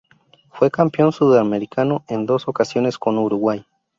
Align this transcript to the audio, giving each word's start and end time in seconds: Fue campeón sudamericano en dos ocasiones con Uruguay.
Fue 0.49 0.71
campeón 0.71 1.11
sudamericano 1.11 2.03
en 2.07 2.25
dos 2.25 2.47
ocasiones 2.47 2.97
con 2.97 3.19
Uruguay. 3.19 3.67